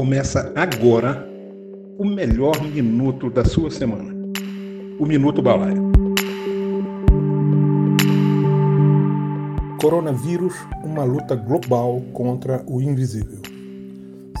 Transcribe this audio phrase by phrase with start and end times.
[0.00, 1.28] Começa agora
[1.98, 4.14] o melhor minuto da sua semana.
[4.98, 5.92] O Minuto Balaio.
[9.78, 13.40] Coronavírus, uma luta global contra o invisível.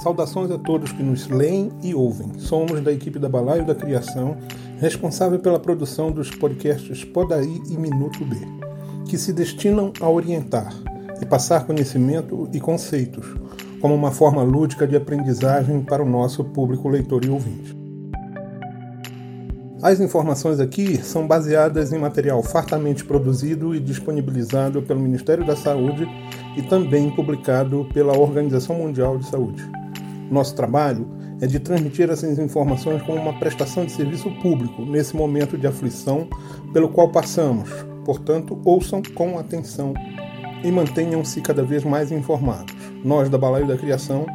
[0.02, 2.38] Saudações a todos que nos leem e ouvem.
[2.38, 4.38] Somos da equipe da Balaio da Criação,
[4.78, 8.36] responsável pela produção dos podcasts Podaí e Minuto B,
[9.06, 10.72] que se destinam a orientar
[11.20, 13.26] e passar conhecimento e conceitos
[13.80, 17.80] como uma forma lúdica de aprendizagem para o nosso público leitor e ouvinte.
[19.82, 26.06] As informações aqui são baseadas em material fartamente produzido e disponibilizado pelo Ministério da Saúde
[26.54, 29.66] e também publicado pela Organização Mundial de Saúde.
[30.30, 31.08] Nosso trabalho
[31.40, 36.28] é de transmitir essas informações como uma prestação de serviço público nesse momento de aflição
[36.74, 37.70] pelo qual passamos.
[38.04, 39.94] Portanto, ouçam com atenção
[40.62, 42.79] e mantenham-se cada vez mais informados.
[43.02, 44.26] Nós da Balaio da Criação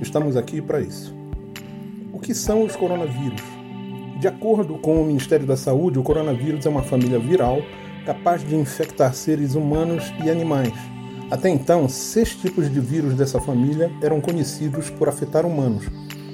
[0.00, 1.14] estamos aqui para isso.
[2.10, 3.42] O que são os coronavírus?
[4.18, 7.60] De acordo com o Ministério da Saúde, o coronavírus é uma família viral
[8.06, 10.72] capaz de infectar seres humanos e animais.
[11.30, 15.84] Até então, seis tipos de vírus dessa família eram conhecidos por afetar humanos,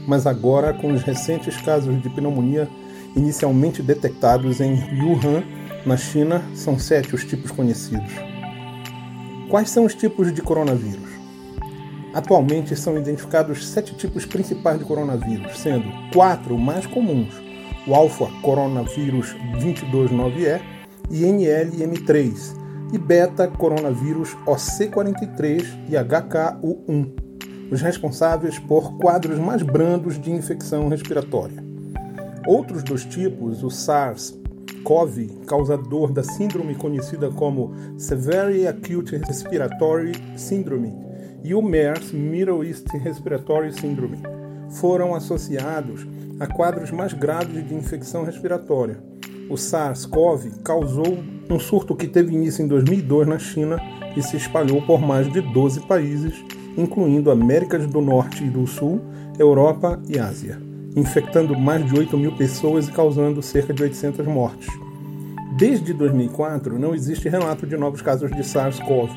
[0.07, 2.69] mas agora, com os recentes casos de pneumonia
[3.17, 5.43] inicialmente detectados em Wuhan,
[5.85, 8.13] na China, são sete os tipos conhecidos.
[9.49, 11.20] Quais são os tipos de coronavírus?
[12.13, 17.33] Atualmente são identificados sete tipos principais de coronavírus, sendo quatro mais comuns:
[17.87, 20.61] o alfa coronavírus 229E
[21.11, 22.57] e NLM3,
[22.93, 27.13] e beta coronavírus OC43 e HKU1,
[27.71, 31.63] os responsáveis por quadros mais brandos de infecção respiratória.
[32.47, 34.41] Outros dos tipos, o SARS
[34.83, 41.10] CoV, causador da síndrome conhecida como Severe Acute Respiratory Syndrome,
[41.43, 44.19] e o MERS, Middle East Respiratory Syndrome,
[44.71, 46.07] foram associados
[46.39, 48.99] a quadros mais graves de infecção respiratória.
[49.49, 51.19] O SARS-CoV causou
[51.51, 53.79] um surto que teve início em 2002 na China
[54.17, 56.45] e se espalhou por mais de 12 países,
[56.77, 59.01] incluindo Américas do Norte e do Sul,
[59.39, 64.69] Europa e Ásia infectando mais de 8 mil pessoas e causando cerca de 800 mortes.
[65.57, 69.11] Desde 2004, não existe relato de novos casos de SARS-CoV.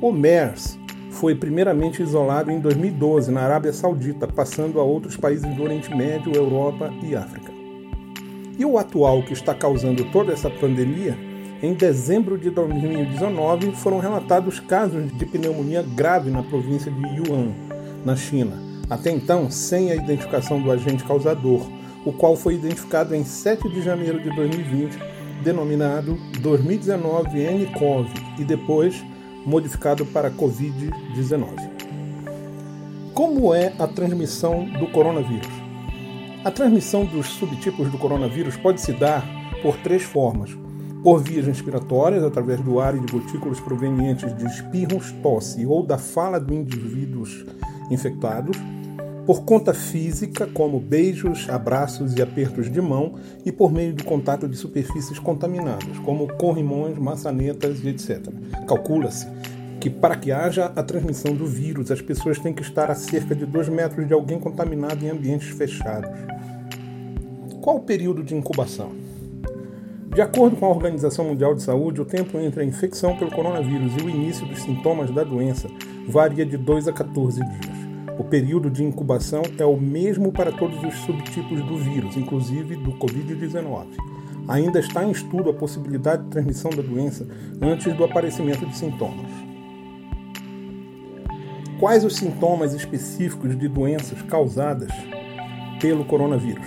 [0.00, 0.78] O MERS
[1.14, 6.34] foi primeiramente isolado em 2012 na Arábia Saudita, passando a outros países do Oriente Médio,
[6.34, 7.52] Europa e África.
[8.58, 11.16] E o atual que está causando toda essa pandemia,
[11.62, 17.52] em dezembro de 2019 foram relatados casos de pneumonia grave na província de Yuan,
[18.04, 21.66] na China até então sem a identificação do agente causador,
[22.04, 24.98] o qual foi identificado em 7 de janeiro de 2020,
[25.42, 29.02] denominado 2019 nCoV e depois
[29.44, 31.74] modificado para Covid-19.
[33.12, 35.52] Como é a transmissão do coronavírus?
[36.44, 39.24] A transmissão dos subtipos do coronavírus pode se dar
[39.62, 40.50] por três formas:
[41.02, 45.96] por vias respiratórias, através do ar e de gotículas provenientes de espirros, tosse ou da
[45.96, 47.46] fala do indivíduos
[47.90, 48.56] infectados,
[49.26, 53.14] por conta física, como beijos, abraços e apertos de mão,
[53.44, 58.28] e por meio do contato de superfícies contaminadas, como corrimões, maçanetas e etc.
[58.66, 59.26] Calcula-se
[59.80, 63.34] que para que haja a transmissão do vírus, as pessoas têm que estar a cerca
[63.34, 66.10] de 2 metros de alguém contaminado em ambientes fechados.
[67.60, 68.92] Qual o período de incubação?
[70.14, 73.92] De acordo com a Organização Mundial de Saúde, o tempo entre a infecção pelo coronavírus
[73.96, 75.68] e o início dos sintomas da doença
[76.08, 77.83] varia de 2 a 14 dias.
[78.16, 82.92] O período de incubação é o mesmo para todos os subtipos do vírus, inclusive do
[82.92, 83.86] Covid-19.
[84.46, 87.26] Ainda está em estudo a possibilidade de transmissão da doença
[87.60, 89.30] antes do aparecimento de sintomas.
[91.80, 94.90] Quais os sintomas específicos de doenças causadas
[95.80, 96.66] pelo coronavírus?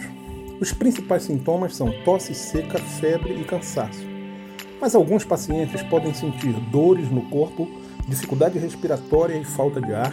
[0.59, 4.05] Os principais sintomas são tosse seca, febre e cansaço.
[4.81, 7.69] Mas alguns pacientes podem sentir dores no corpo,
[8.05, 10.11] dificuldade respiratória e falta de ar,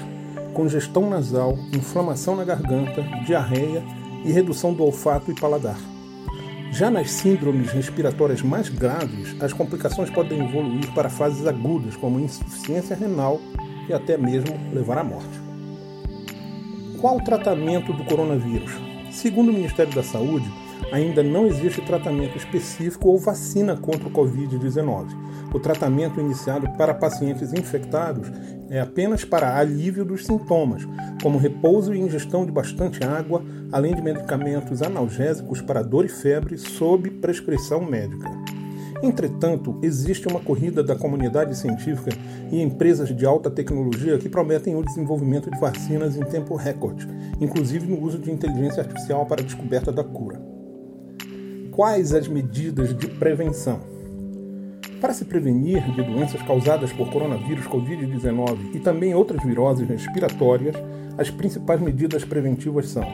[0.55, 3.83] congestão nasal, inflamação na garganta, diarreia
[4.25, 5.77] e redução do olfato e paladar.
[6.71, 12.97] Já nas síndromes respiratórias mais graves, as complicações podem evoluir para fases agudas, como insuficiência
[12.97, 13.41] renal
[13.89, 15.41] e até mesmo levar à morte.
[17.01, 18.73] Qual o tratamento do coronavírus?
[19.11, 20.51] Segundo o Ministério da Saúde,
[20.91, 25.09] ainda não existe tratamento específico ou vacina contra o Covid-19.
[25.55, 28.29] O tratamento iniciado para pacientes infectados
[28.69, 30.83] é apenas para alívio dos sintomas,
[31.23, 33.41] como repouso e ingestão de bastante água,
[33.71, 38.29] além de medicamentos analgésicos para dor e febre sob prescrição médica.
[39.01, 42.11] Entretanto, existe uma corrida da comunidade científica
[42.51, 47.06] e empresas de alta tecnologia que prometem o desenvolvimento de vacinas em tempo recorde,
[47.41, 50.43] inclusive no uso de inteligência artificial para a descoberta da cura.
[51.71, 53.94] Quais as medidas de prevenção?
[55.05, 60.75] Para se prevenir de doenças causadas por coronavírus Covid-19 e também outras viroses respiratórias,
[61.19, 63.05] as principais medidas preventivas são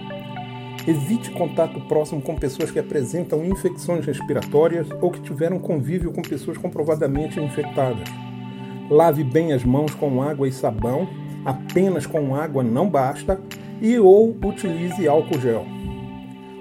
[0.87, 6.57] Evite contato próximo com pessoas que apresentam infecções respiratórias ou que tiveram convívio com pessoas
[6.57, 8.09] comprovadamente infectadas.
[8.89, 11.09] Lave bem as mãos com água e sabão,
[11.45, 13.41] apenas com água não basta,
[13.83, 15.67] e ou utilize álcool gel.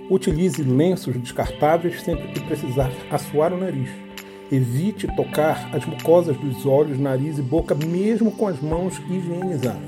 [0.09, 4.08] Utilize lenços descartáveis sempre que precisar assoar o nariz.
[4.51, 9.79] Evite tocar as mucosas dos olhos, nariz e boca, mesmo com as mãos higienizadas.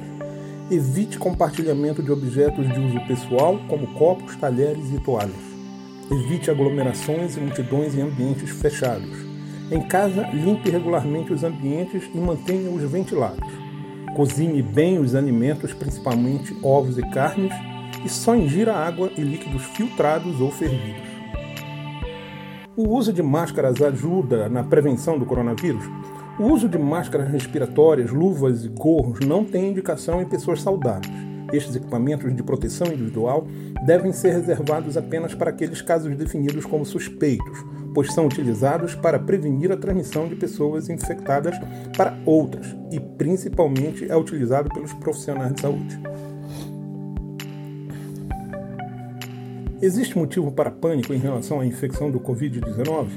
[0.69, 5.34] Evite compartilhamento de objetos de uso pessoal, como copos, talheres e toalhas.
[6.12, 9.18] Evite aglomerações e multidões em ambientes fechados.
[9.72, 13.52] Em casa, limpe regularmente os ambientes e mantenha-os ventilados.
[14.16, 17.52] Cozinhe bem os alimentos, principalmente ovos e carnes,
[18.06, 21.11] e só ingira água e líquidos filtrados ou fervidos.
[22.73, 25.83] O uso de máscaras ajuda na prevenção do coronavírus?
[26.39, 31.13] O uso de máscaras respiratórias, luvas e gorros não tem indicação em pessoas saudáveis.
[31.51, 33.45] Estes equipamentos de proteção individual
[33.85, 37.59] devem ser reservados apenas para aqueles casos definidos como suspeitos,
[37.94, 41.59] pois são utilizados para prevenir a transmissão de pessoas infectadas
[41.97, 46.00] para outras e principalmente é utilizado pelos profissionais de saúde.
[49.81, 53.07] Existe motivo para pânico em relação à infecção do Covid-19?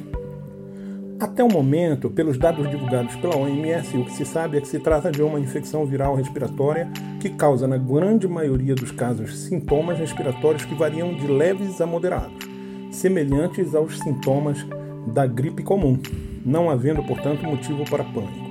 [1.21, 4.79] Até o momento, pelos dados divulgados pela OMS, o que se sabe é que se
[4.79, 6.91] trata de uma infecção viral respiratória
[7.21, 12.49] que causa, na grande maioria dos casos, sintomas respiratórios que variam de leves a moderados,
[12.91, 14.67] semelhantes aos sintomas
[15.13, 16.01] da gripe comum,
[16.47, 18.44] não havendo, portanto, motivo para pânico.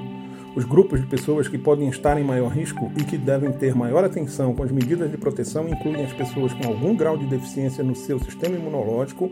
[0.55, 4.03] Os grupos de pessoas que podem estar em maior risco e que devem ter maior
[4.03, 7.95] atenção com as medidas de proteção incluem as pessoas com algum grau de deficiência no
[7.95, 9.31] seu sistema imunológico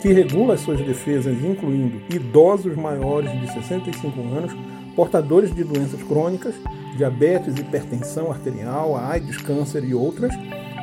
[0.00, 4.56] que regula as suas defesas, incluindo idosos maiores de 65 anos,
[4.94, 6.54] portadores de doenças crônicas,
[6.96, 10.32] diabetes, hipertensão arterial, AIDS, câncer e outras,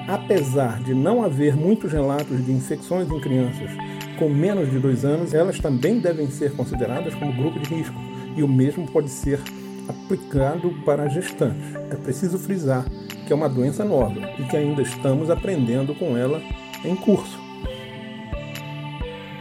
[0.07, 3.71] apesar de não haver muitos relatos de infecções em crianças
[4.19, 7.99] com menos de dois anos, elas também devem ser consideradas como grupo de risco,
[8.35, 9.39] e o mesmo pode ser
[9.88, 11.75] aplicado para gestantes.
[11.91, 12.85] É preciso frisar
[13.25, 16.41] que é uma doença nova e que ainda estamos aprendendo com ela
[16.83, 17.44] em curso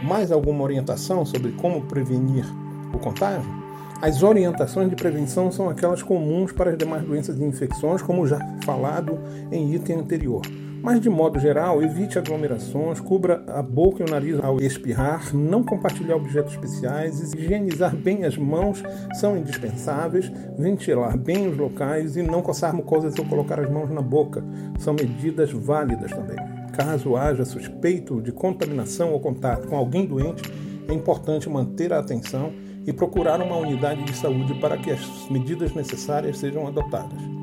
[0.03, 2.45] mais alguma orientação sobre como prevenir
[2.93, 3.63] o contágio?
[4.01, 8.37] As orientações de prevenção são aquelas comuns para as demais doenças e infecções, como já
[8.65, 9.17] falado
[9.49, 10.41] em item anterior.
[10.83, 15.63] Mas, de modo geral, evite aglomerações, cubra a boca e o nariz ao espirrar, não
[15.63, 18.83] compartilhar objetos especiais, higienizar bem as mãos
[19.13, 24.01] são indispensáveis, ventilar bem os locais e não coçar mucosas ou colocar as mãos na
[24.01, 24.43] boca
[24.77, 26.35] são medidas válidas também.
[26.73, 30.43] Caso haja suspeito de contaminação ou contato com alguém doente,
[30.89, 32.51] é importante manter a atenção
[32.85, 37.42] e procurar uma unidade de saúde para que as medidas necessárias sejam adotadas.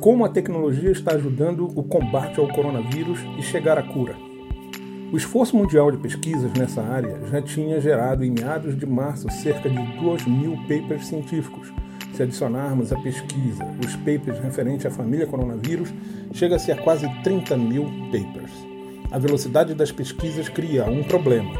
[0.00, 4.16] Como a tecnologia está ajudando o combate ao coronavírus e chegar à cura?
[5.12, 9.68] O esforço mundial de pesquisas nessa área já tinha gerado, em meados de março, cerca
[9.68, 11.70] de 2 mil papers científicos,
[12.14, 15.92] se adicionarmos a pesquisa os papers referentes à família coronavírus,
[16.32, 18.52] chega-se a quase 30 mil papers.
[19.10, 21.52] A velocidade das pesquisas cria um problema.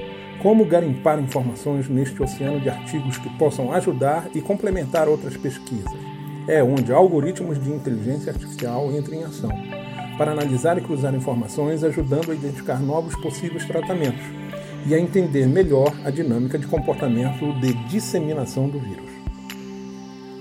[0.42, 6.09] Como garimpar informações neste oceano de artigos que possam ajudar e complementar outras pesquisas?
[6.48, 9.50] É onde algoritmos de inteligência artificial entram em ação,
[10.16, 14.24] para analisar e cruzar informações, ajudando a identificar novos possíveis tratamentos
[14.86, 19.10] e a entender melhor a dinâmica de comportamento de disseminação do vírus.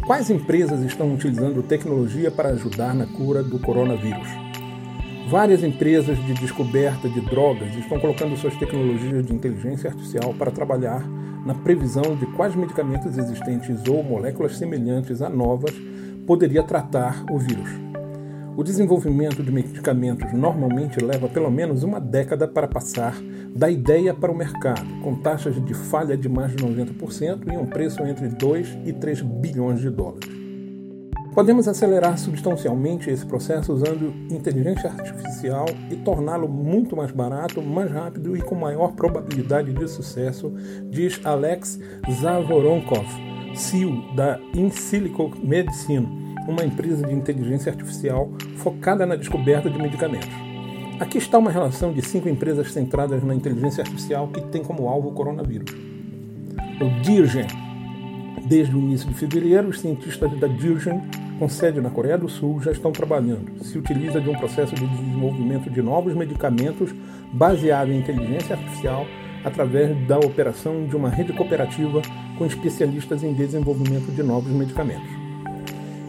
[0.06, 4.28] Quais empresas estão utilizando tecnologia para ajudar na cura do coronavírus?
[5.30, 11.08] Várias empresas de descoberta de drogas estão colocando suas tecnologias de inteligência artificial para trabalhar
[11.50, 15.74] na previsão de quais medicamentos existentes ou moléculas semelhantes a novas
[16.28, 17.68] poderia tratar o vírus.
[18.56, 23.20] O desenvolvimento de medicamentos normalmente leva pelo menos uma década para passar
[23.56, 27.66] da ideia para o mercado, com taxas de falha de mais de 90% e um
[27.66, 30.39] preço entre 2 e 3 bilhões de dólares.
[31.40, 38.36] Podemos acelerar substancialmente esse processo usando inteligência artificial e torná-lo muito mais barato, mais rápido
[38.36, 40.54] e com maior probabilidade de sucesso,
[40.90, 41.80] diz Alex
[42.12, 43.06] Zavoronkov,
[43.56, 50.28] CEO da InSilico Medicine uma empresa de inteligência artificial focada na descoberta de medicamentos.
[51.00, 55.08] Aqui está uma relação de cinco empresas centradas na inteligência artificial que tem como alvo
[55.08, 55.74] o coronavírus.
[56.82, 57.69] o DIRGEN.
[58.46, 61.02] Desde o início de fevereiro, os cientistas da DIRGEN,
[61.38, 63.64] com sede na Coreia do Sul, já estão trabalhando.
[63.64, 66.94] Se utiliza de um processo de desenvolvimento de novos medicamentos
[67.32, 69.06] baseado em inteligência artificial
[69.44, 72.02] através da operação de uma rede cooperativa
[72.38, 75.10] com especialistas em desenvolvimento de novos medicamentos.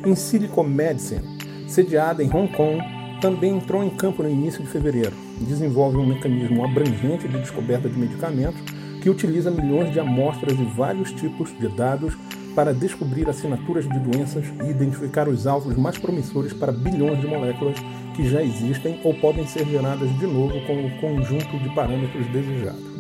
[0.04, 1.22] Em Silicon Medicine,
[1.68, 2.80] sediada em Hong Kong,
[3.20, 5.12] também entrou em campo no início de fevereiro.
[5.40, 8.60] Desenvolve um mecanismo abrangente de descoberta de medicamentos
[9.00, 12.16] que utiliza milhões de amostras de vários tipos de dados
[12.54, 17.76] para descobrir assinaturas de doenças e identificar os alvos mais promissores para bilhões de moléculas
[18.14, 22.90] que já existem ou podem ser geradas de novo com o conjunto de parâmetros desejado.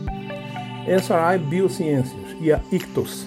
[0.86, 3.26] SRI Biociências e a Ictus.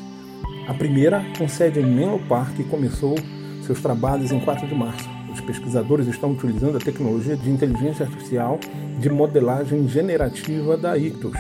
[0.68, 3.15] A primeira, com sede em Menlo Park, começou
[3.62, 5.10] seus trabalhos em 4 de março.
[5.32, 8.60] Os pesquisadores estão utilizando a tecnologia de inteligência artificial
[9.00, 11.38] de modelagem generativa da Ictus,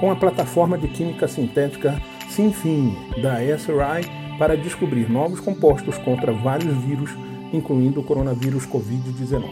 [0.00, 6.76] com a plataforma de química sintética Sinfin da SRI para descobrir novos compostos contra vários
[6.84, 7.10] vírus,
[7.52, 9.44] incluindo o coronavírus Covid-19.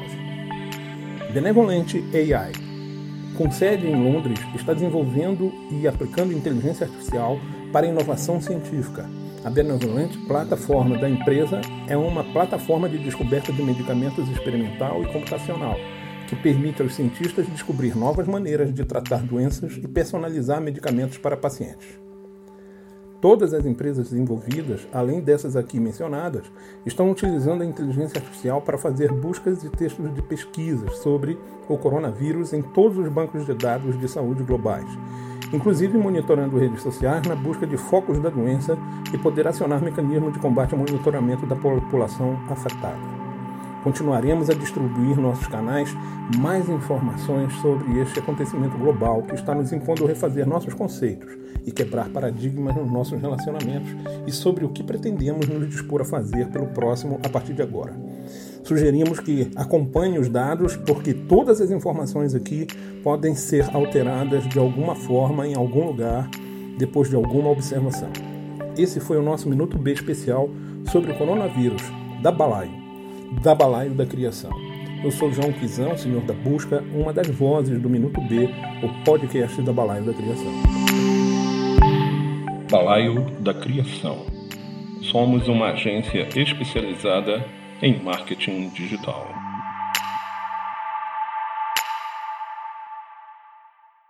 [1.32, 2.52] Benevolente AI,
[3.36, 7.38] com sede em Londres, está desenvolvendo e aplicando inteligência artificial
[7.72, 9.08] para inovação científica.
[9.44, 15.76] A Benevolente Plataforma da empresa é uma plataforma de descoberta de medicamentos experimental e computacional
[16.34, 21.88] que permite aos cientistas descobrir novas maneiras de tratar doenças e personalizar medicamentos para pacientes.
[23.20, 26.44] Todas as empresas envolvidas, além dessas aqui mencionadas,
[26.84, 32.52] estão utilizando a inteligência artificial para fazer buscas de textos de pesquisas sobre o coronavírus
[32.52, 34.88] em todos os bancos de dados de saúde globais
[35.52, 38.76] inclusive monitorando redes sociais na busca de focos da doença
[39.12, 43.23] e poder acionar mecanismos de combate ao monitoramento da população afetada.
[43.84, 45.94] Continuaremos a distribuir nossos canais
[46.38, 51.30] mais informações sobre este acontecimento global que está nos impondo refazer nossos conceitos
[51.66, 53.90] e quebrar paradigmas nos nossos relacionamentos
[54.26, 57.94] e sobre o que pretendemos nos dispor a fazer pelo próximo a partir de agora.
[58.62, 62.66] Sugerimos que acompanhe os dados, porque todas as informações aqui
[63.02, 66.30] podem ser alteradas de alguma forma em algum lugar
[66.78, 68.08] depois de alguma observação.
[68.78, 70.48] Esse foi o nosso Minuto B especial
[70.90, 71.82] sobre o coronavírus,
[72.22, 72.83] da Balaio,
[73.42, 74.50] da Balaio da Criação.
[75.02, 78.48] Eu sou João Quizão, senhor da busca, uma das vozes do Minuto B,
[78.82, 80.52] o podcast da Balaio da Criação.
[82.70, 84.26] Balaio da Criação.
[85.02, 87.44] Somos uma agência especializada
[87.82, 89.33] em marketing digital.